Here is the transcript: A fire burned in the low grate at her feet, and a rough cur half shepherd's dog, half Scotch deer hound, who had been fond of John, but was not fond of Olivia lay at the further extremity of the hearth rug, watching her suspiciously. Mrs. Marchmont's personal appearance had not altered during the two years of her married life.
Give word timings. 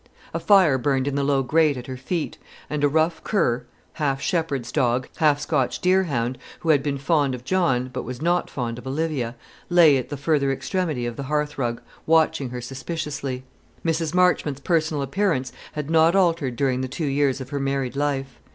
A 0.33 0.39
fire 0.39 0.79
burned 0.79 1.07
in 1.07 1.13
the 1.13 1.23
low 1.23 1.43
grate 1.43 1.77
at 1.77 1.85
her 1.85 1.95
feet, 1.95 2.39
and 2.71 2.83
a 2.83 2.87
rough 2.87 3.23
cur 3.23 3.65
half 3.93 4.19
shepherd's 4.19 4.71
dog, 4.71 5.07
half 5.17 5.39
Scotch 5.39 5.77
deer 5.77 6.05
hound, 6.05 6.39
who 6.61 6.69
had 6.69 6.81
been 6.81 6.97
fond 6.97 7.35
of 7.35 7.43
John, 7.43 7.87
but 7.93 8.01
was 8.01 8.19
not 8.19 8.49
fond 8.49 8.79
of 8.79 8.87
Olivia 8.87 9.35
lay 9.69 9.97
at 9.97 10.09
the 10.09 10.17
further 10.17 10.51
extremity 10.51 11.05
of 11.05 11.17
the 11.17 11.21
hearth 11.29 11.59
rug, 11.59 11.83
watching 12.07 12.49
her 12.49 12.61
suspiciously. 12.61 13.43
Mrs. 13.85 14.11
Marchmont's 14.15 14.61
personal 14.61 15.03
appearance 15.03 15.53
had 15.73 15.91
not 15.91 16.15
altered 16.15 16.55
during 16.55 16.81
the 16.81 16.87
two 16.87 17.05
years 17.05 17.39
of 17.39 17.51
her 17.51 17.59
married 17.59 17.95
life. 17.95 18.39